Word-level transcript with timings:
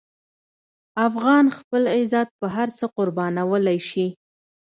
افغان 1.07 1.45
خپل 1.57 1.83
عزت 1.95 2.27
په 2.39 2.47
هر 2.55 2.67
څه 2.77 2.85
قربانولی 2.95 3.79
شي. 3.89 4.07